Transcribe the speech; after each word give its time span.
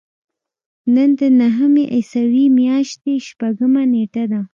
نن 0.93 1.09
د 1.19 1.21
نهمې 1.39 1.85
عیسوي 1.95 2.45
میاشتې 2.59 3.13
شپږمه 3.27 3.83
نېټه 3.93 4.23
ده. 4.31 4.41